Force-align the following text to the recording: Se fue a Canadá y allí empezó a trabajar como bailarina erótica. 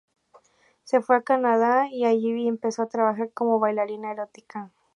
Se 0.83 0.99
fue 1.01 1.17
a 1.17 1.21
Canadá 1.21 1.87
y 1.87 2.05
allí 2.05 2.47
empezó 2.47 2.81
a 2.81 2.89
trabajar 2.89 3.31
como 3.33 3.59
bailarina 3.59 4.11
erótica. 4.11 4.71